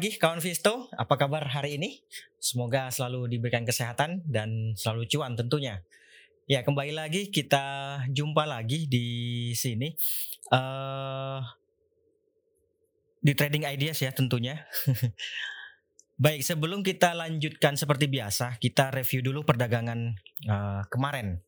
[0.00, 2.00] Pagi kawan Visto, apa kabar hari ini?
[2.40, 5.84] Semoga selalu diberikan kesehatan dan selalu cuan tentunya.
[6.48, 9.92] Ya kembali lagi kita jumpa lagi di sini
[10.56, 11.44] uh,
[13.20, 14.64] di Trading Ideas ya tentunya.
[16.24, 20.16] Baik sebelum kita lanjutkan seperti biasa kita review dulu perdagangan
[20.48, 21.44] uh, kemarin.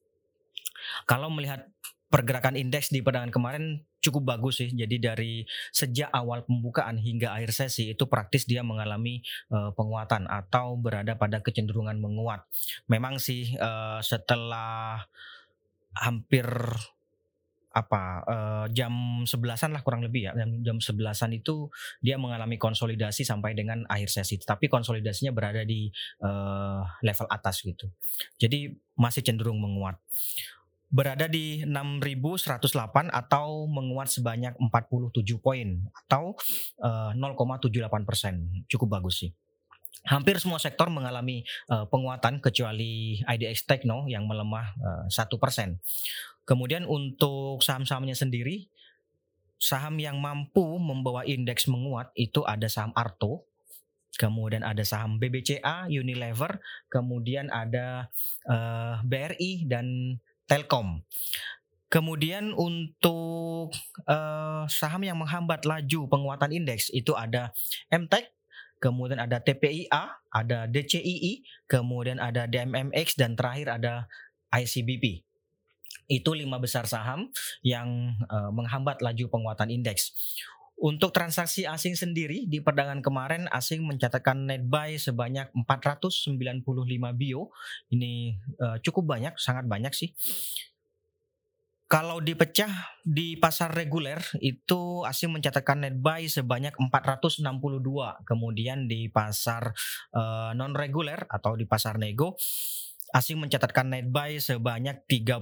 [1.08, 1.72] Kalau melihat
[2.12, 3.64] pergerakan indeks di perdagangan kemarin
[4.04, 4.68] cukup bagus sih.
[4.68, 5.32] Jadi dari
[5.72, 11.40] sejak awal pembukaan hingga akhir sesi itu praktis dia mengalami uh, penguatan atau berada pada
[11.40, 12.44] kecenderungan menguat.
[12.92, 15.08] Memang sih uh, setelah
[15.96, 16.44] hampir
[17.72, 21.72] apa uh, jam sebelasan lah kurang lebih ya jam jam sebelasan itu
[22.04, 25.88] dia mengalami konsolidasi sampai dengan akhir sesi tapi konsolidasinya berada di
[26.20, 27.88] uh, level atas gitu
[28.36, 29.96] jadi masih cenderung menguat
[30.92, 32.60] berada di 6.108
[33.08, 36.36] atau menguat sebanyak 47 poin atau
[36.84, 38.34] uh, 0,78 persen.
[38.68, 39.32] Cukup bagus sih.
[40.04, 44.76] Hampir semua sektor mengalami uh, penguatan kecuali IDX Techno yang melemah
[45.08, 45.80] satu uh, persen.
[46.44, 48.68] Kemudian untuk saham-sahamnya sendiri,
[49.62, 53.46] saham yang mampu membawa indeks menguat itu ada saham Arto,
[54.18, 56.58] kemudian ada saham BBCA, Unilever,
[56.90, 58.10] kemudian ada
[58.50, 60.18] uh, BRI dan
[60.52, 61.00] Telkom.
[61.88, 63.72] Kemudian untuk
[64.04, 67.56] uh, saham yang menghambat laju penguatan indeks itu ada
[67.88, 68.28] MTEK,
[68.76, 74.08] kemudian ada TPIA, ada DCII, kemudian ada DMMX dan terakhir ada
[74.52, 75.24] ICBP.
[76.08, 77.32] Itu lima besar saham
[77.64, 80.12] yang uh, menghambat laju penguatan indeks.
[80.78, 86.34] Untuk transaksi asing sendiri di perdagangan kemarin asing mencatatkan net buy sebanyak 495
[87.14, 87.54] bio.
[87.92, 90.10] Ini uh, cukup banyak, sangat banyak sih.
[91.86, 92.72] Kalau dipecah
[93.04, 97.44] di pasar reguler itu asing mencatatkan net buy sebanyak 462.
[98.24, 99.76] Kemudian di pasar
[100.16, 102.34] uh, non reguler atau di pasar nego
[103.12, 105.36] asing mencatatkan net buy sebanyak 30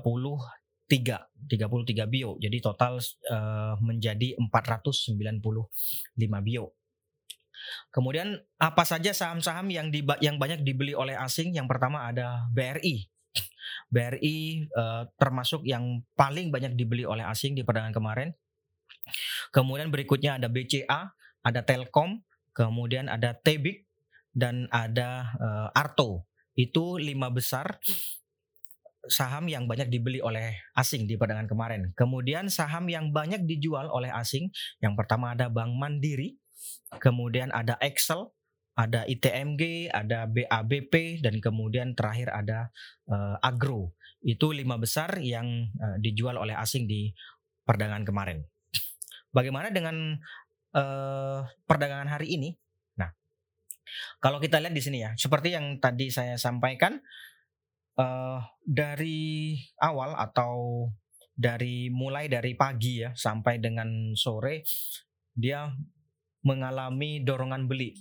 [0.90, 2.34] tiga 33 bio.
[2.42, 2.98] Jadi total
[3.30, 5.14] uh, menjadi 495
[6.42, 6.74] bio.
[7.94, 11.54] Kemudian apa saja saham-saham yang di, yang banyak dibeli oleh asing?
[11.54, 13.06] Yang pertama ada BRI.
[13.90, 18.28] BRI uh, termasuk yang paling banyak dibeli oleh asing di perdagangan kemarin.
[19.54, 21.10] Kemudian berikutnya ada BCA,
[21.42, 22.22] ada Telkom,
[22.54, 23.86] kemudian ada Tebik
[24.30, 26.26] dan ada uh, Arto.
[26.54, 27.78] Itu lima besar
[29.08, 31.80] saham yang banyak dibeli oleh asing di perdagangan kemarin.
[31.96, 34.52] Kemudian saham yang banyak dijual oleh asing,
[34.84, 36.36] yang pertama ada Bank Mandiri,
[37.00, 38.28] kemudian ada Excel,
[38.76, 42.68] ada ITMG, ada BABP, dan kemudian terakhir ada
[43.08, 43.96] uh, Agro.
[44.20, 47.12] Itu lima besar yang uh, dijual oleh asing di
[47.64, 48.44] perdagangan kemarin.
[49.30, 50.18] Bagaimana dengan
[50.74, 52.50] uh, perdagangan hari ini?
[52.98, 53.14] Nah,
[54.18, 56.98] kalau kita lihat di sini ya, seperti yang tadi saya sampaikan,
[58.00, 60.88] uh, dari awal atau
[61.36, 64.64] dari mulai dari pagi ya sampai dengan sore
[65.32, 65.72] dia
[66.44, 67.96] mengalami dorongan beli.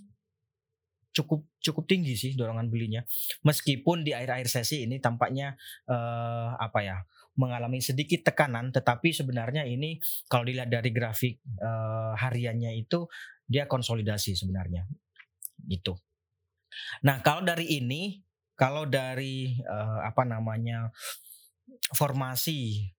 [1.10, 3.04] Cukup cukup tinggi sih dorongan belinya.
[3.44, 5.56] Meskipun di akhir-akhir sesi ini tampaknya
[5.92, 6.98] uh, apa ya
[7.40, 9.96] mengalami sedikit tekanan tetapi sebenarnya ini
[10.28, 13.08] kalau dilihat dari grafik uh, hariannya itu
[13.48, 14.88] dia konsolidasi sebenarnya.
[15.68, 15.96] Gitu.
[17.04, 18.28] Nah kalau dari ini
[18.59, 20.92] kalau dari uh, apa namanya
[21.96, 22.92] formasi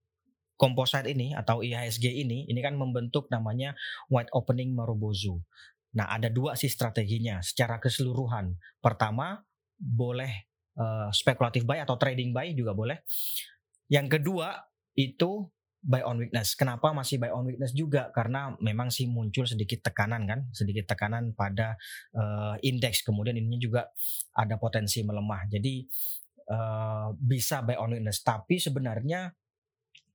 [0.57, 3.77] komposit ini atau IHSG ini, ini kan membentuk namanya
[4.09, 5.37] white opening Marubozu.
[5.97, 8.57] Nah, ada dua sih strateginya secara keseluruhan.
[8.81, 9.45] Pertama,
[9.77, 10.49] boleh
[10.81, 13.05] uh, spekulatif buy atau trading buy juga boleh.
[13.93, 14.57] Yang kedua
[14.97, 15.45] itu
[15.81, 16.53] buy on weakness.
[16.57, 18.13] Kenapa masih buy on weakness juga?
[18.13, 21.77] Karena memang sih muncul sedikit tekanan kan, sedikit tekanan pada
[22.15, 23.01] uh, indeks.
[23.03, 23.89] Kemudian ini juga
[24.37, 25.49] ada potensi melemah.
[25.49, 25.89] Jadi
[26.53, 28.21] uh, bisa buy on weakness.
[28.21, 29.33] Tapi sebenarnya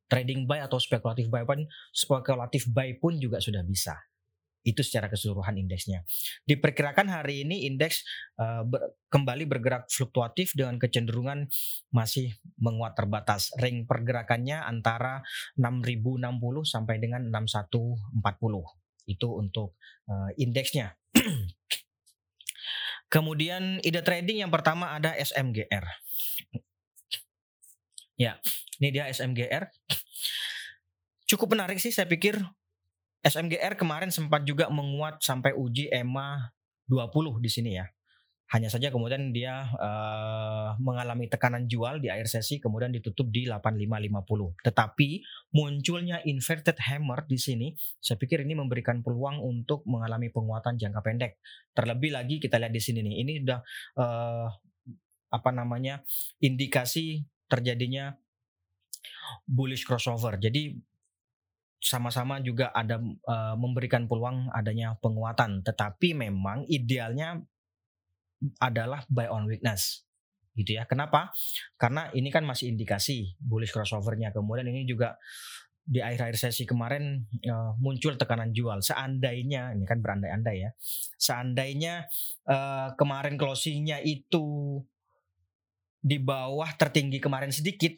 [0.05, 3.97] trading buy atau spekulatif buy pun spekulatif buy pun juga sudah bisa
[4.65, 6.01] itu secara keseluruhan indeksnya.
[6.49, 8.01] Diperkirakan hari ini indeks
[8.41, 11.45] uh, ber, kembali bergerak fluktuatif dengan kecenderungan
[11.93, 13.53] masih menguat terbatas.
[13.61, 15.21] Ring pergerakannya antara
[15.61, 16.25] 6060
[16.65, 18.17] sampai dengan 6140.
[19.05, 19.77] Itu untuk
[20.09, 20.97] uh, indeksnya.
[23.13, 25.85] Kemudian ide trading yang pertama ada SMGR.
[28.17, 28.41] Ya,
[28.81, 29.69] ini dia SMGR.
[31.29, 32.41] Cukup menarik sih saya pikir
[33.25, 36.53] SMGR kemarin sempat juga menguat sampai uji EMA
[36.85, 37.89] 20 di sini ya.
[38.53, 44.61] Hanya saja kemudian dia uh, mengalami tekanan jual di akhir sesi kemudian ditutup di 8550.
[44.61, 45.09] Tetapi
[45.57, 51.41] munculnya inverted hammer di sini saya pikir ini memberikan peluang untuk mengalami penguatan jangka pendek.
[51.73, 53.15] Terlebih lagi kita lihat di sini nih.
[53.25, 53.59] Ini sudah
[53.97, 54.47] uh,
[55.33, 56.05] apa namanya?
[56.37, 58.13] indikasi terjadinya
[59.49, 60.37] bullish crossover.
[60.37, 60.77] Jadi
[61.85, 62.97] sama-sama juga ada
[63.29, 67.37] uh, memberikan peluang adanya penguatan, tetapi memang idealnya
[68.57, 70.01] adalah buy on weakness
[70.57, 70.89] gitu ya.
[70.89, 71.29] Kenapa?
[71.77, 74.33] Karena ini kan masih indikasi bullish crossovernya.
[74.33, 75.13] Kemudian ini juga
[75.85, 78.81] di akhir-akhir sesi kemarin uh, muncul tekanan jual.
[78.81, 80.71] Seandainya ini kan berandai-andai ya.
[81.21, 82.09] Seandainya
[82.49, 84.81] uh, kemarin closingnya itu
[86.01, 87.93] di bawah tertinggi kemarin sedikit,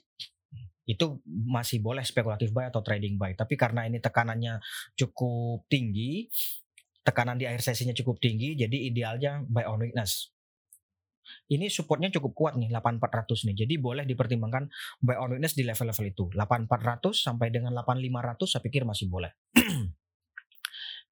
[0.88, 3.36] itu masih boleh spekulatif buy atau trading buy.
[3.36, 4.64] Tapi karena ini tekanannya
[4.96, 6.32] cukup tinggi,
[7.04, 10.32] tekanan di akhir sesinya cukup tinggi, jadi idealnya buy on weakness
[11.48, 13.56] ini supportnya cukup kuat nih 8400 nih.
[13.66, 14.68] Jadi boleh dipertimbangkan
[15.04, 16.26] buy on weakness di level-level itu.
[16.36, 19.32] 8400 sampai dengan 8500 saya pikir masih boleh.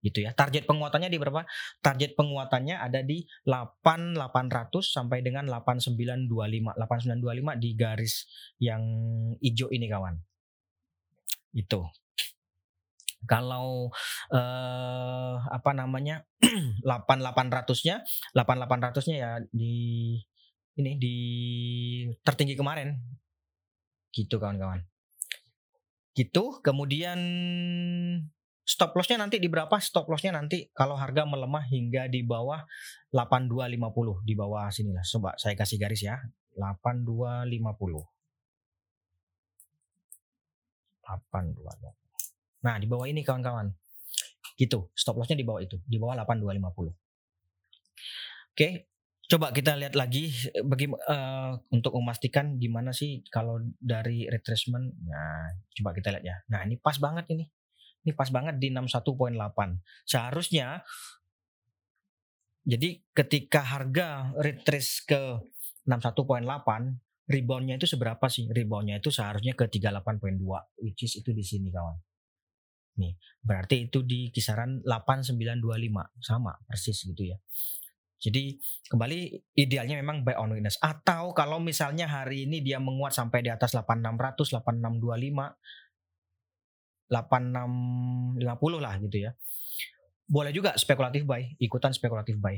[0.05, 0.37] gitu ya.
[0.37, 1.41] Target penguatannya di berapa?
[1.81, 6.77] Target penguatannya ada di 8800 sampai dengan 8925.
[6.77, 8.13] 8925 di garis
[8.61, 8.83] yang
[9.41, 10.15] hijau ini kawan.
[11.57, 11.89] Itu
[13.25, 13.89] kalau
[14.29, 16.23] eh, apa namanya
[16.85, 18.05] 8800-nya
[18.37, 19.75] 8800-nya ya di
[20.77, 21.17] ini di
[22.21, 22.93] tertinggi kemarin
[24.13, 24.85] gitu kawan-kawan
[26.15, 27.19] gitu kemudian
[28.65, 32.65] stop lossnya nanti di berapa stop lossnya nanti kalau harga melemah hingga di bawah
[33.13, 36.17] 8250 di bawah sini lah coba saya kasih garis ya
[36.57, 37.45] 8250
[41.05, 42.05] 8250
[42.65, 43.69] Nah, di bawah ini kawan-kawan.
[44.57, 46.89] Gitu, stop lossnya di bawah itu, di bawah 8250.
[48.55, 48.89] Oke,
[49.29, 50.33] coba kita lihat lagi
[50.65, 54.97] bagi uh, untuk memastikan gimana sih kalau dari retracement.
[55.05, 56.35] Nah, coba kita lihat ya.
[56.49, 57.45] Nah, ini pas banget ini.
[58.05, 59.33] Ini pas banget di 61.8.
[60.05, 60.85] Seharusnya
[62.65, 65.41] jadi ketika harga retrace ke
[65.85, 66.45] 61.8
[67.29, 68.45] reboundnya itu seberapa sih?
[68.49, 70.41] Reboundnya itu seharusnya ke 38.2
[70.81, 71.97] which is itu di sini kawan.
[72.95, 75.61] Nih, berarti itu di kisaran 8925
[76.23, 77.37] sama persis gitu ya.
[78.15, 78.57] Jadi
[78.89, 83.51] kembali idealnya memang buy on weakness atau kalau misalnya hari ini dia menguat sampai di
[83.51, 85.84] atas 8600, 8625
[87.09, 88.41] 8650
[88.81, 89.31] lah gitu ya.
[90.25, 92.57] Boleh juga spekulatif buy, ikutan spekulatif buy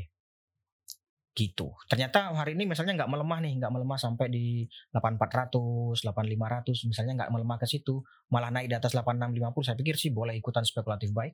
[1.37, 1.69] gitu.
[1.85, 7.29] Ternyata hari ini misalnya nggak melemah nih, nggak melemah sampai di 8400, 8500, misalnya nggak
[7.29, 8.01] melemah ke situ,
[8.33, 11.29] malah naik di atas 8650, saya pikir sih boleh ikutan spekulatif buy.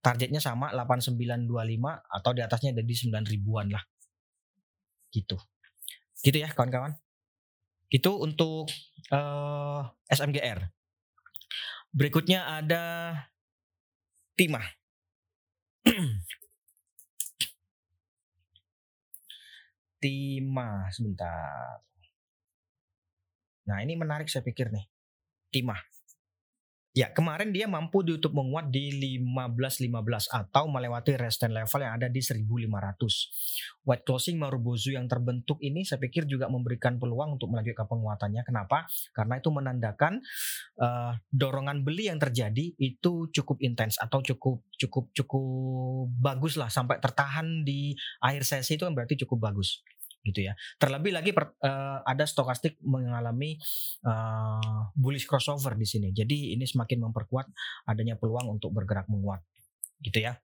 [0.00, 1.52] Targetnya sama 8925
[2.00, 3.84] atau di atasnya ada di 9 ribuan lah.
[5.12, 5.36] Gitu.
[6.24, 6.96] Gitu ya kawan-kawan.
[7.92, 8.72] Itu untuk
[9.12, 10.64] uh, eh, SMGR.
[11.92, 13.12] Berikutnya ada
[14.32, 14.64] Timah.
[20.00, 21.84] Timah sebentar.
[23.68, 24.88] Nah ini menarik saya pikir nih.
[25.52, 25.78] Timah.
[26.92, 28.92] Ya, kemarin dia mampu ditutup menguat di
[29.24, 33.88] 15.15 atau melewati resistance level yang ada di 1.500.
[33.88, 38.44] White closing Marubozu yang terbentuk ini saya pikir juga memberikan peluang untuk melanjutkan penguatannya.
[38.44, 38.84] Kenapa?
[39.16, 40.20] Karena itu menandakan
[40.84, 47.00] uh, dorongan beli yang terjadi itu cukup intens atau cukup cukup cukup bagus lah sampai
[47.00, 49.80] tertahan di akhir sesi itu kan berarti cukup bagus
[50.22, 50.54] gitu ya.
[50.78, 53.58] Terlebih lagi per, uh, ada stokastik mengalami
[54.06, 56.14] uh, bullish crossover di sini.
[56.14, 57.46] Jadi ini semakin memperkuat
[57.90, 59.42] adanya peluang untuk bergerak menguat
[60.02, 60.38] gitu ya.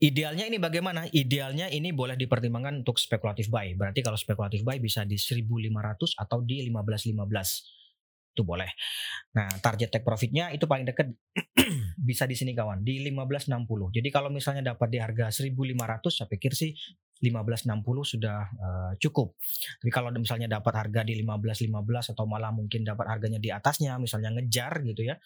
[0.00, 1.04] Idealnya ini bagaimana?
[1.12, 3.76] Idealnya ini boleh dipertimbangkan untuk spekulatif buy.
[3.76, 8.32] Berarti kalau spekulatif buy bisa di 1500 atau di 1515.
[8.32, 8.72] Itu boleh.
[9.36, 11.12] Nah, target take profitnya itu paling dekat
[12.08, 13.92] bisa di sini kawan, di 1560.
[14.00, 16.72] Jadi kalau misalnya dapat di harga 1500 saya pikir sih
[17.20, 17.84] 1560
[18.16, 19.36] sudah uh, cukup.
[19.84, 24.32] Tapi kalau misalnya dapat harga di 1515 atau malah mungkin dapat harganya di atasnya, misalnya
[24.32, 25.20] ngejar gitu ya,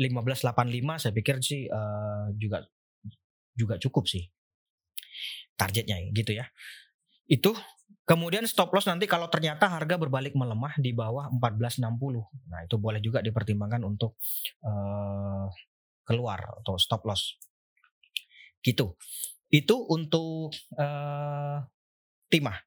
[0.00, 2.64] 1585 saya pikir sih uh, juga
[3.52, 4.24] juga cukup sih
[5.60, 6.48] targetnya gitu ya.
[7.28, 7.52] Itu
[8.08, 11.84] kemudian stop loss nanti kalau ternyata harga berbalik melemah di bawah 1460.
[12.48, 14.16] Nah, itu boleh juga dipertimbangkan untuk
[14.64, 15.46] uh,
[16.08, 17.36] keluar atau stop loss.
[18.64, 18.96] Gitu.
[19.50, 21.58] Itu untuk uh,
[22.30, 22.58] timah.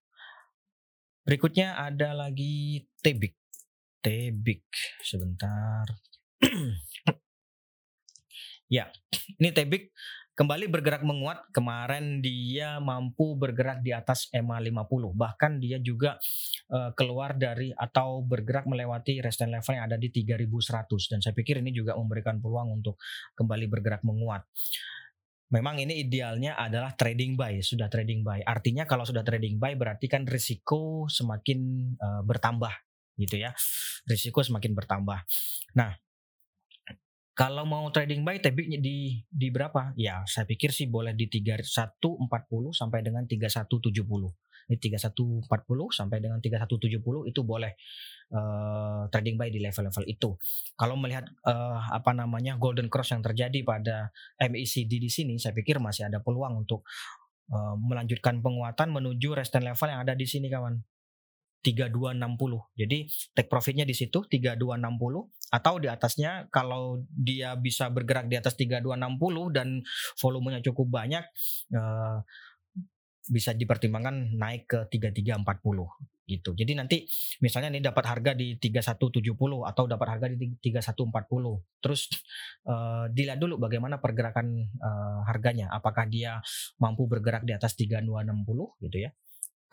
[1.23, 3.39] Berikutnya ada lagi tebik.
[4.03, 4.67] Tebik
[4.99, 5.87] sebentar.
[8.75, 8.91] ya,
[9.39, 9.95] ini tebik
[10.35, 11.55] kembali bergerak menguat.
[11.55, 15.15] Kemarin dia mampu bergerak di atas EMA 50.
[15.15, 16.19] Bahkan dia juga
[16.67, 21.63] uh, keluar dari atau bergerak melewati resistance level yang ada di 3100 dan saya pikir
[21.63, 22.99] ini juga memberikan peluang untuk
[23.39, 24.43] kembali bergerak menguat.
[25.51, 28.41] Memang ini idealnya adalah trading buy, sudah trading buy.
[28.41, 32.73] Artinya kalau sudah trading buy berarti kan risiko semakin uh, bertambah
[33.19, 33.53] gitu ya.
[34.07, 35.19] Risiko semakin bertambah.
[35.77, 35.93] Nah,
[37.33, 39.93] kalau mau trading buy tebiknya di di berapa?
[39.97, 42.21] Ya, saya pikir sih boleh di 3140
[42.73, 43.73] sampai dengan 3170.
[44.69, 45.47] Ini 3140
[45.91, 47.75] sampai dengan 3170 itu boleh
[48.31, 50.29] uh, trading buy di level-level itu.
[50.75, 55.77] Kalau melihat uh, apa namanya golden cross yang terjadi pada MACD di sini, saya pikir
[55.83, 56.87] masih ada peluang untuk
[57.51, 60.79] uh, melanjutkan penguatan menuju resistance level yang ada di sini kawan.
[61.63, 62.75] 3260.
[62.75, 64.83] Jadi take profitnya di situ 3260
[65.47, 69.79] atau di atasnya kalau dia bisa bergerak di atas 3260 dan
[70.19, 71.23] volumenya cukup banyak
[71.71, 72.19] uh,
[73.27, 75.43] bisa dipertimbangkan naik ke 3340
[76.23, 76.55] gitu.
[76.55, 76.97] Jadi nanti
[77.43, 79.35] misalnya ini dapat harga di 3170
[79.67, 81.83] atau dapat harga di 3140.
[81.83, 82.01] Terus
[82.67, 85.67] uh, dilihat dulu bagaimana pergerakan uh, harganya.
[85.71, 86.39] Apakah dia
[86.79, 89.11] mampu bergerak di atas 3260 gitu ya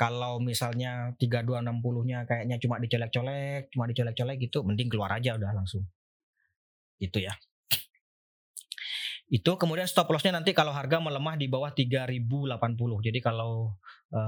[0.01, 5.85] kalau misalnya 3260-nya kayaknya cuma dicolek-colek, cuma dicolek-colek gitu, mending keluar aja udah langsung.
[6.97, 7.37] Gitu ya.
[9.31, 12.51] Itu kemudian stop lossnya nanti kalau harga melemah di bawah 3080.
[13.07, 13.79] Jadi kalau
[14.11, 14.23] e,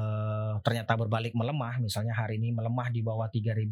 [0.62, 3.66] ternyata berbalik melemah, misalnya hari ini melemah di bawah 3080,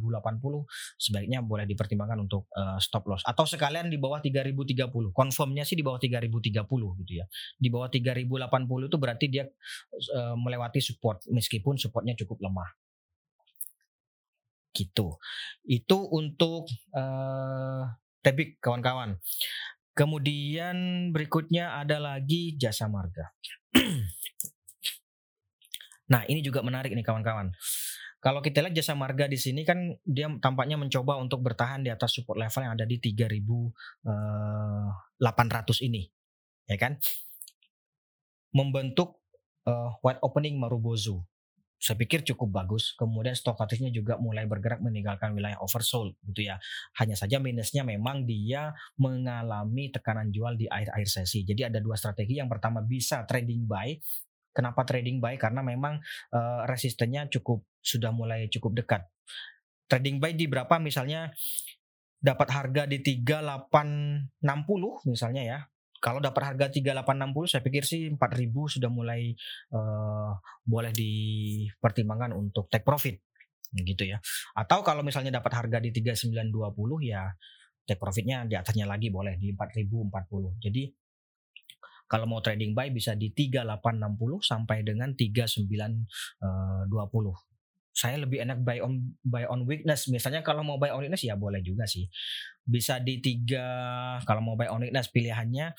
[0.98, 4.90] sebaiknya boleh dipertimbangkan untuk e, stop loss atau sekalian di bawah 3030.
[5.14, 6.50] Confirmnya sih di bawah 3030
[7.06, 7.30] gitu ya.
[7.54, 9.46] Di bawah 3080 itu berarti dia
[9.94, 12.74] e, melewati support meskipun supportnya cukup lemah
[14.74, 15.18] gitu.
[15.66, 17.84] Itu untuk uh,
[18.22, 19.18] tebik kawan-kawan.
[20.00, 23.36] Kemudian berikutnya ada lagi jasa marga.
[26.12, 27.52] nah ini juga menarik nih kawan-kawan.
[28.24, 32.16] Kalau kita lihat jasa marga di sini kan dia tampaknya mencoba untuk bertahan di atas
[32.16, 36.08] support level yang ada di 3.800 eh, ini,
[36.64, 36.96] ya kan?
[38.56, 39.20] Membentuk
[39.68, 41.20] uh, white opening Marubozu
[41.80, 42.92] saya pikir cukup bagus.
[42.92, 46.60] Kemudian stokastiknya juga mulai bergerak meninggalkan wilayah oversold gitu ya.
[47.00, 51.40] Hanya saja minusnya memang dia mengalami tekanan jual di akhir-akhir sesi.
[51.48, 52.36] Jadi ada dua strategi.
[52.36, 53.96] Yang pertama bisa trading buy.
[54.52, 55.40] Kenapa trading buy?
[55.40, 55.96] Karena memang
[56.36, 59.08] uh, resistennya cukup sudah mulai cukup dekat.
[59.88, 61.32] Trading buy di berapa misalnya
[62.20, 64.36] dapat harga di 3860
[65.08, 65.58] misalnya ya
[66.00, 69.36] kalau dapat harga 3860 saya pikir sih 4000 sudah mulai
[69.76, 70.32] uh,
[70.64, 73.20] boleh dipertimbangkan untuk take profit
[73.70, 74.18] gitu ya.
[74.56, 77.28] Atau kalau misalnya dapat harga di 3920 ya
[77.84, 80.56] take profitnya di atasnya lagi boleh di 4040.
[80.58, 80.88] Jadi
[82.10, 87.49] kalau mau trading buy bisa di 3860 sampai dengan 3920
[88.00, 90.08] saya lebih enak buy on buy on weakness.
[90.08, 92.08] Misalnya kalau mau buy on weakness ya boleh juga sih.
[92.64, 93.66] Bisa di tiga
[94.24, 95.76] kalau mau buy on weakness pilihannya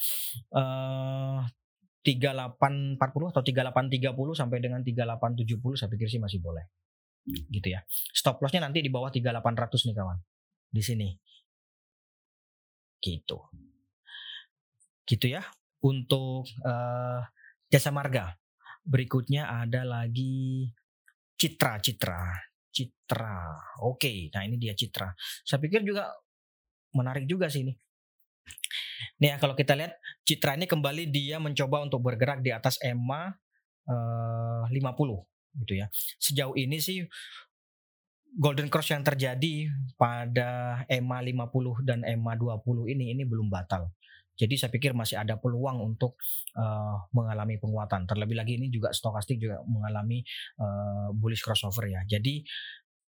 [0.53, 1.39] eh
[2.01, 6.05] empat puluh atau tiga delapan tiga puluh sampai dengan tiga delapan tujuh puluh saya pikir
[6.05, 6.69] sih masih boleh.
[7.25, 7.81] Gitu ya.
[7.89, 10.17] Stop lossnya nanti di bawah tiga delapan ratus nih kawan.
[10.69, 11.09] Di sini.
[13.01, 13.37] Gitu.
[15.05, 15.45] Gitu ya.
[15.85, 17.21] Untuk uh,
[17.69, 18.37] jasa marga.
[18.81, 20.73] Berikutnya ada lagi
[21.41, 22.21] Citra, Citra,
[22.69, 23.37] Citra.
[23.81, 25.09] Oke, nah ini dia Citra.
[25.41, 26.05] Saya pikir juga
[26.93, 27.73] menarik juga sih ini.
[29.17, 33.33] Nih ya kalau kita lihat Citra ini kembali dia mencoba untuk bergerak di atas EMA
[33.89, 35.89] eh, 50 gitu ya.
[36.21, 37.01] Sejauh ini sih
[38.37, 39.67] golden cross yang terjadi
[39.97, 43.89] pada EMA 50 dan EMA 20 ini ini belum batal.
[44.35, 46.17] Jadi saya pikir masih ada peluang untuk
[46.57, 48.09] uh, mengalami penguatan.
[48.09, 50.23] Terlebih lagi ini juga stokastik juga mengalami
[50.57, 52.01] uh, bullish crossover ya.
[52.07, 52.41] Jadi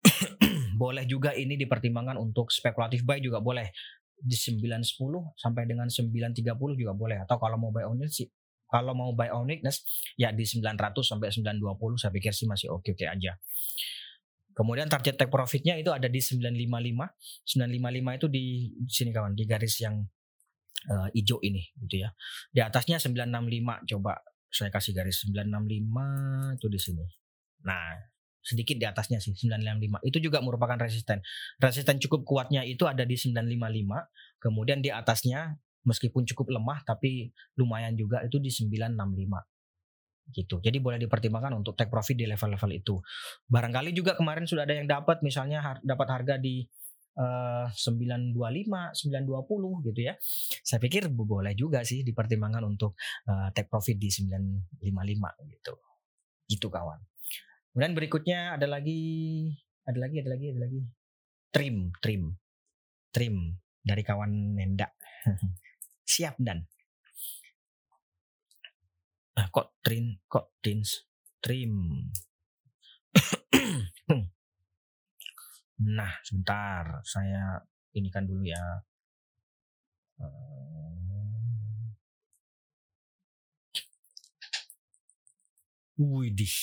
[0.81, 3.69] boleh juga ini dipertimbangkan untuk spekulatif buy juga boleh
[4.21, 4.85] di 910
[5.33, 6.37] sampai dengan 930
[6.77, 8.29] juga boleh atau kalau mau buy on sih
[8.69, 9.83] kalau mau buy on weakness
[10.15, 13.35] ya di 900 sampai 920 saya pikir sih masih oke-oke aja.
[14.51, 16.71] Kemudian target take profitnya itu ada di 955.
[17.43, 18.43] 955 itu di
[18.87, 19.99] sini kawan di garis yang
[20.89, 22.09] uh, hijau ini gitu ya.
[22.49, 24.17] Di atasnya 965 coba
[24.51, 27.05] saya kasih garis 965 itu di sini.
[27.61, 27.95] Nah,
[28.41, 30.01] sedikit di atasnya sih 955.
[30.01, 31.21] Itu juga merupakan resisten.
[31.61, 34.41] Resisten cukup kuatnya itu ada di 955.
[34.41, 39.41] Kemudian di atasnya meskipun cukup lemah tapi lumayan juga itu di 965
[40.31, 40.63] gitu.
[40.63, 42.95] Jadi boleh dipertimbangkan untuk take profit di level-level itu.
[43.51, 46.65] Barangkali juga kemarin sudah ada yang dapat misalnya har dapat harga di
[47.17, 48.35] eh, 925,
[48.95, 50.13] 920 gitu ya.
[50.63, 52.95] Saya pikir boleh juga sih dipertimbangkan untuk
[53.27, 55.73] eh, take profit di 955 gitu.
[56.47, 56.99] Gitu kawan.
[57.71, 59.47] Kemudian berikutnya ada lagi
[59.87, 60.79] ada lagi ada lagi ada lagi
[61.55, 62.35] trim trim
[63.15, 63.35] trim
[63.79, 64.91] dari kawan Nenda.
[66.11, 66.67] Siap dan.
[69.31, 71.07] Nah, kok trim kok tins
[71.39, 71.73] trim.
[75.81, 77.61] Nah, sebentar saya
[77.97, 78.63] ini kan dulu ya.
[86.01, 86.57] Widih.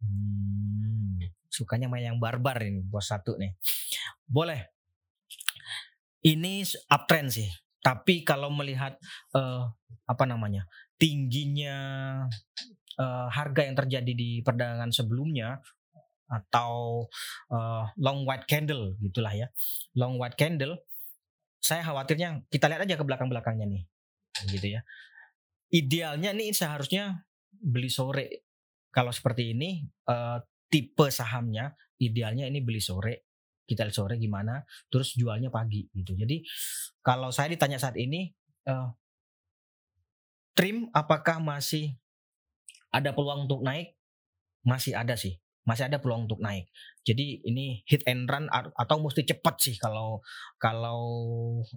[0.00, 3.54] Hmm, sukanya main yang barbar ini bos satu nih.
[4.26, 4.66] Boleh.
[6.26, 7.50] Ini uptrend sih.
[7.80, 8.98] Tapi kalau melihat
[9.32, 9.72] uh,
[10.04, 10.68] apa namanya
[11.00, 11.76] tingginya
[13.00, 15.64] uh, harga yang terjadi di perdagangan sebelumnya
[16.30, 17.04] atau
[17.50, 19.50] uh, long white candle gitulah ya,
[19.98, 20.78] long white candle,
[21.58, 23.82] saya khawatirnya kita lihat aja ke belakang belakangnya nih,
[24.54, 24.86] gitu ya.
[25.74, 28.46] Idealnya nih seharusnya beli sore.
[28.94, 30.38] Kalau seperti ini uh,
[30.70, 33.30] tipe sahamnya idealnya ini beli sore
[33.70, 36.18] kita lihat sore gimana, terus jualnya pagi gitu.
[36.18, 36.42] Jadi
[37.06, 38.26] kalau saya ditanya saat ini,
[38.66, 38.90] uh,
[40.58, 41.94] trim apakah masih
[42.90, 43.94] ada peluang untuk naik?
[44.66, 46.68] Masih ada sih, masih ada peluang untuk naik.
[47.04, 50.20] Jadi ini hit and run atau mesti cepat sih kalau
[50.56, 51.00] kalau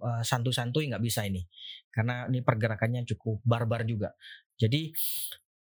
[0.03, 1.43] uh, santuy-santuy nggak bisa ini,
[1.91, 4.15] karena ini pergerakannya cukup barbar juga.
[4.55, 4.91] Jadi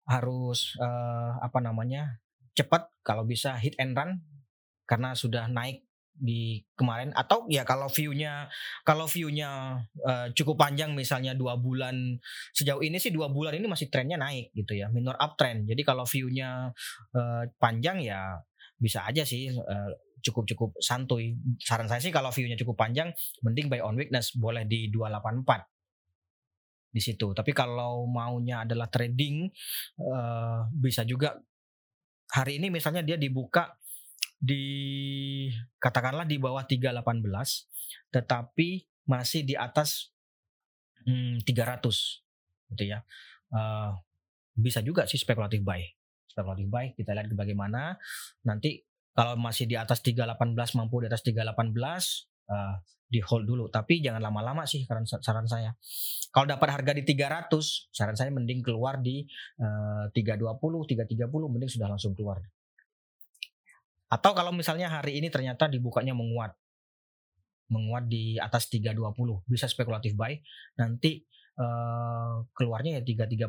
[0.07, 4.21] harus uh, apa namanya cepat kalau bisa hit and run
[4.85, 8.47] karena sudah naik di kemarin atau ya kalau viewnya
[8.85, 12.21] kalau viewnya uh, cukup panjang misalnya dua bulan
[12.53, 15.67] sejauh ini sih dua bulan ini masih trennya naik gitu ya minor uptrend.
[15.67, 16.71] Jadi kalau viewnya
[17.17, 18.39] uh, panjang ya
[18.77, 19.91] bisa aja sih uh,
[20.23, 21.35] cukup cukup santuy.
[21.59, 23.11] Saran saya sih kalau viewnya cukup panjang
[23.43, 27.33] mending buy on weakness boleh di 284 di situ.
[27.33, 29.49] Tapi kalau maunya adalah trading
[29.99, 31.41] uh, bisa juga
[32.33, 33.77] hari ini misalnya dia dibuka
[34.43, 34.65] di
[35.79, 36.99] katakanlah di bawah 318
[38.11, 38.69] tetapi
[39.07, 40.11] masih di atas
[41.07, 43.07] hmm, 300 gitu ya.
[43.55, 43.95] Uh,
[44.59, 45.87] bisa juga sih spekulatif buy.
[46.27, 47.95] Spekulatif buy kita lihat bagaimana
[48.43, 48.83] nanti
[49.15, 51.95] kalau masih di atas 318 mampu di atas 318 uh,
[52.51, 52.77] eh,
[53.13, 55.71] di hold dulu tapi jangan lama-lama sih saran saran saya.
[56.33, 59.23] Kalau dapat harga di 300, saran saya mending keluar di
[59.61, 60.59] uh, 320,
[60.97, 62.41] 330 mending sudah langsung keluar
[64.13, 66.53] atau kalau misalnya hari ini ternyata dibukanya menguat.
[67.73, 70.37] Menguat di atas 320, bisa spekulatif buy.
[70.77, 71.25] Nanti
[71.57, 73.49] uh, keluarnya ya 330.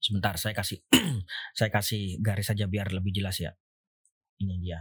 [0.00, 0.80] Sebentar, saya kasih
[1.58, 3.52] saya kasih garis saja biar lebih jelas ya.
[4.40, 4.80] Ini dia.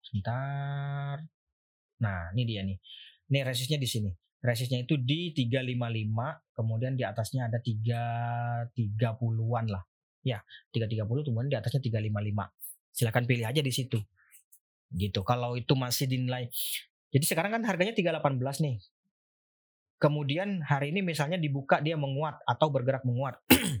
[0.00, 1.20] Sebentar.
[2.00, 2.80] Nah, ini dia nih.
[3.28, 9.80] Ini resistnya di sini resistnya itu di 355 kemudian di atasnya ada 330-an lah.
[10.20, 10.44] Ya
[10.76, 12.12] 330 kemudian di atasnya 355
[12.92, 13.96] silahkan pilih aja di situ.
[14.92, 15.24] Gitu.
[15.24, 16.52] Kalau itu masih dinilai.
[17.08, 18.78] Jadi sekarang kan harganya 318 nih.
[19.98, 23.40] Kemudian hari ini misalnya dibuka dia menguat atau bergerak menguat.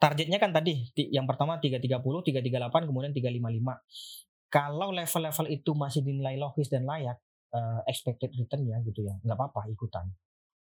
[0.00, 6.72] Targetnya kan tadi yang pertama 330 338 kemudian 355 kalau level-level itu masih dinilai logis
[6.72, 7.20] dan layak
[7.54, 9.14] uh, expected return ya gitu ya.
[9.22, 10.06] Nggak apa-apa ikutan.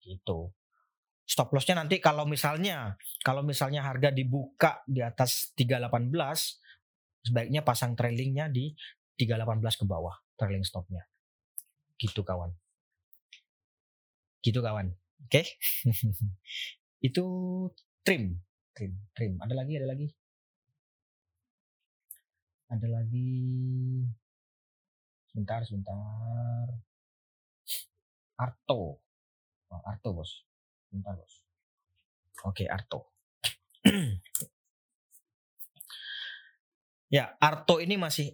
[0.02, 0.52] Gitu.
[1.28, 6.08] Stop lossnya nanti kalau misalnya kalau misalnya harga dibuka di atas 318
[7.28, 8.72] sebaiknya pasang trailingnya di
[9.20, 11.04] 318 ke bawah trailing stopnya.
[12.00, 12.56] Gitu kawan.
[14.40, 14.96] Gitu kawan.
[15.28, 15.44] Oke?
[15.44, 15.46] Okay?
[17.08, 17.26] itu
[18.08, 18.40] trim.
[18.72, 19.36] Trim trim.
[19.44, 20.08] Ada lagi ada lagi?
[22.68, 23.32] Ada lagi
[25.38, 26.66] Sebentar, sebentar.
[28.42, 28.98] Arto.
[29.70, 30.50] Oh, Arto, Bos.
[30.90, 31.46] Sebentar, Bos.
[32.42, 33.14] Oke, Arto.
[37.14, 38.34] ya, Arto ini masih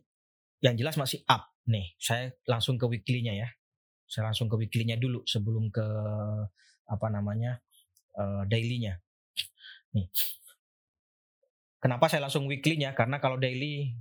[0.64, 1.92] yang jelas masih up nih.
[2.00, 3.52] Saya langsung ke weekly-nya ya.
[4.08, 5.84] Saya langsung ke weekly-nya dulu sebelum ke
[6.88, 7.60] apa namanya?
[8.16, 9.04] Uh, daily-nya.
[9.92, 10.08] Nih.
[11.84, 12.96] Kenapa saya langsung weekly-nya?
[12.96, 13.92] Karena kalau daily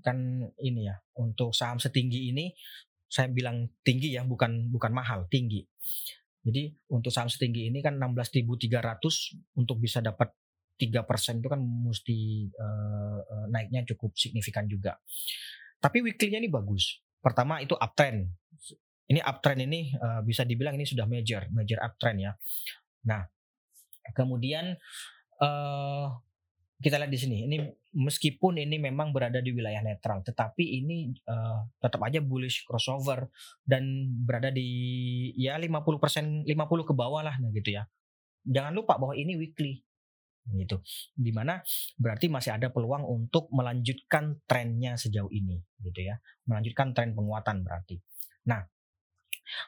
[0.00, 0.16] kan
[0.60, 2.52] ini ya untuk saham setinggi ini
[3.10, 5.66] saya bilang tinggi ya bukan bukan mahal tinggi.
[6.40, 10.32] Jadi untuk saham setinggi ini kan 16.300 untuk bisa dapat
[10.80, 14.96] tiga persen itu kan mesti uh, naiknya cukup signifikan juga.
[15.76, 17.04] Tapi weekly-nya ini bagus.
[17.20, 18.32] Pertama itu uptrend.
[19.10, 22.32] Ini uptrend ini uh, bisa dibilang ini sudah major major uptrend ya.
[23.04, 23.28] Nah
[24.16, 24.80] kemudian
[25.44, 26.06] uh,
[26.80, 27.36] kita lihat di sini.
[27.44, 27.56] Ini
[27.90, 33.26] meskipun ini memang berada di wilayah netral, tetapi ini uh, tetap aja bullish crossover
[33.66, 34.68] dan berada di
[35.34, 37.86] ya 50% 50 ke bawah lah nah gitu ya.
[38.46, 39.82] Jangan lupa bahwa ini weekly
[40.54, 40.80] gitu.
[41.14, 41.60] Di mana
[41.98, 46.18] berarti masih ada peluang untuk melanjutkan trennya sejauh ini gitu ya.
[46.46, 48.00] Melanjutkan tren penguatan berarti.
[48.48, 48.64] Nah,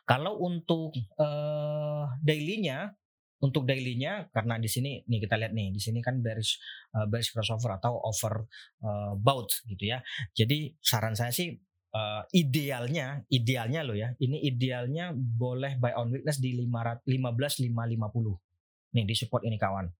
[0.07, 2.95] kalau untuk uh, daily-nya
[3.43, 6.63] untuk daily-nya karena di sini nih kita lihat nih di sini kan bearish
[6.95, 8.47] uh, bearish crossover atau over
[8.87, 9.99] uh, bout gitu ya.
[10.31, 11.51] Jadi saran saya sih
[11.93, 14.15] uh, idealnya idealnya lo ya.
[14.15, 18.95] Ini idealnya boleh buy on weakness di 15.550.
[18.95, 19.91] Nih di support ini kawan.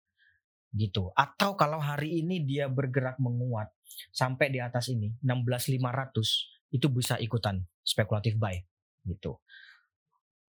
[0.73, 1.11] Gitu.
[1.13, 3.75] Atau kalau hari ini dia bergerak menguat
[4.15, 8.57] sampai di atas ini 16.500 itu bisa ikutan spekulatif buy
[9.05, 9.37] gitu.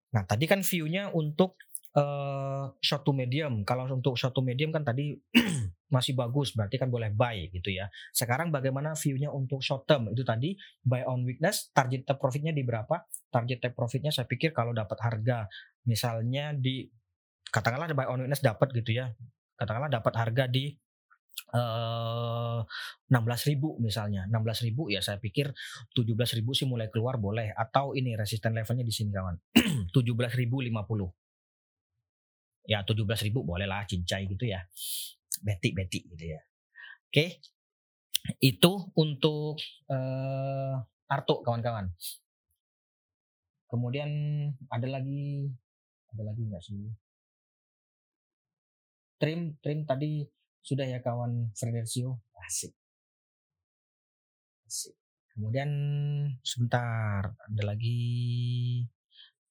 [0.10, 1.54] Nah, tadi kan view-nya untuk
[1.98, 3.66] uh, short to medium.
[3.66, 5.18] Kalau untuk short to medium kan tadi
[5.96, 7.90] masih bagus, berarti kan boleh buy gitu ya.
[8.14, 10.12] Sekarang bagaimana view-nya untuk short term?
[10.14, 10.54] Itu tadi
[10.86, 13.08] buy on weakness, target take profitnya di berapa?
[13.34, 15.50] Target take profitnya saya pikir kalau dapat harga
[15.88, 16.86] misalnya di
[17.50, 19.10] katakanlah buy on weakness dapat gitu ya.
[19.58, 20.72] Katakanlah dapat harga di
[21.54, 22.62] uh,
[23.48, 25.52] ribu misalnya 16.000 ya saya pikir
[25.96, 29.36] 17.000 sih mulai keluar boleh atau ini resisten levelnya di sini kawan
[29.96, 31.19] 17.050
[32.70, 34.62] ya 17 ribu boleh lah cincai gitu ya.
[35.42, 36.40] Betik betik gitu ya.
[37.10, 37.42] Oke.
[38.38, 39.58] Itu untuk
[39.90, 40.78] uh,
[41.10, 41.90] Arto kawan-kawan.
[43.66, 44.10] Kemudian
[44.70, 45.50] ada lagi
[46.14, 46.94] ada lagi nggak sih?
[49.18, 50.22] Trim trim tadi
[50.62, 52.74] sudah ya kawan Fredersio asik.
[54.70, 54.94] Asik.
[55.34, 55.72] Kemudian
[56.46, 57.98] sebentar ada lagi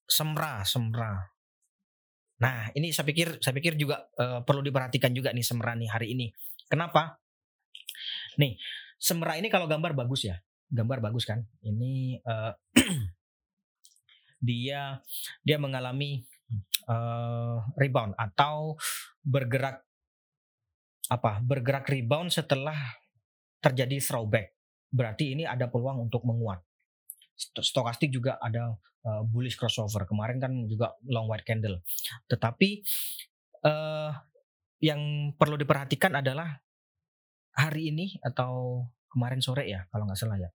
[0.07, 1.38] semra semra
[2.39, 6.31] Nah, ini saya pikir saya pikir juga uh, perlu diperhatikan juga nih Semerani hari ini.
[6.71, 7.19] Kenapa?
[8.39, 8.55] Nih,
[8.95, 10.39] Semera ini kalau gambar bagus ya.
[10.71, 11.43] Gambar bagus kan?
[11.59, 12.55] Ini uh,
[14.47, 15.03] dia
[15.43, 16.23] dia mengalami
[16.87, 18.79] uh, rebound atau
[19.19, 19.83] bergerak
[21.11, 21.43] apa?
[21.43, 22.77] Bergerak rebound setelah
[23.59, 24.55] terjadi throwback.
[24.87, 26.63] Berarti ini ada peluang untuk menguat
[27.39, 28.75] stokastik juga ada
[29.07, 30.03] uh, bullish crossover.
[30.05, 31.79] Kemarin kan juga long white candle.
[32.27, 32.69] Tetapi
[33.65, 34.11] uh,
[34.83, 36.59] yang perlu diperhatikan adalah
[37.55, 40.49] hari ini atau kemarin sore ya kalau nggak salah ya.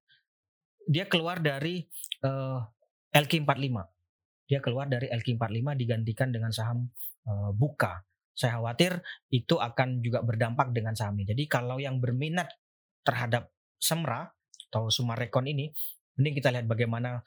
[0.85, 1.81] Dia keluar dari
[2.25, 2.61] uh,
[3.13, 3.95] LQ45
[4.45, 6.89] dia keluar dari LQ45 digantikan dengan saham
[7.29, 8.05] uh, buka.
[8.35, 8.99] Saya khawatir
[9.31, 11.33] itu akan juga berdampak dengan sahamnya.
[11.33, 12.51] Jadi kalau yang berminat
[13.07, 14.29] terhadap Semra
[14.71, 15.71] atau Sumarekon ini
[16.19, 17.23] Mending kita lihat bagaimana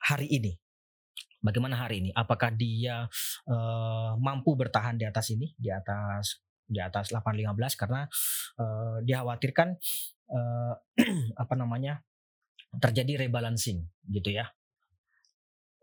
[0.00, 0.52] hari ini.
[1.44, 2.10] Bagaimana hari ini?
[2.16, 3.06] Apakah dia
[3.46, 8.02] uh, mampu bertahan di atas ini, di atas di atas 815 karena
[8.58, 9.78] uh, dikhawatirkan
[10.34, 10.74] uh,
[11.42, 12.02] apa namanya
[12.82, 14.50] terjadi rebalancing gitu ya.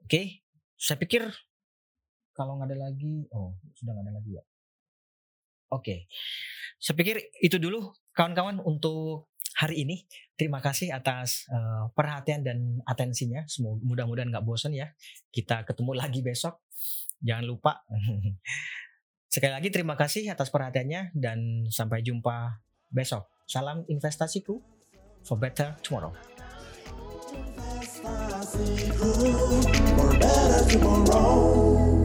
[0.04, 0.26] Oke, okay.
[0.76, 1.24] saya pikir
[2.36, 4.44] kalau nggak ada lagi, oh sudah nggak ada lagi ya.
[4.44, 6.00] Oke, okay.
[6.78, 10.06] saya pikir itu dulu kawan-kawan untuk hari ini.
[10.34, 13.46] Terima kasih atas uh, perhatian dan atensinya.
[13.46, 14.90] Semoga mudah-mudahan nggak bosan ya.
[15.30, 16.66] Kita ketemu lagi besok.
[17.22, 17.86] Jangan lupa.
[19.34, 22.62] Sekali lagi terima kasih atas perhatiannya dan sampai jumpa
[22.94, 23.26] besok.
[23.50, 24.62] Salam investasiku
[25.26, 26.14] for better tomorrow.
[29.98, 32.03] for better tomorrow.